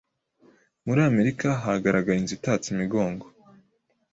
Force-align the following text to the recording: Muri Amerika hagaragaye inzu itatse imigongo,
Muri 0.85 0.99
Amerika 1.09 1.47
hagaragaye 1.65 2.17
inzu 2.19 2.33
itatse 2.39 2.67
imigongo, 2.73 3.25